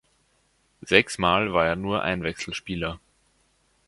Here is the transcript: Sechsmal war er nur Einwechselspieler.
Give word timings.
Sechsmal 0.81 1.53
war 1.53 1.67
er 1.67 1.75
nur 1.75 2.01
Einwechselspieler. 2.01 2.99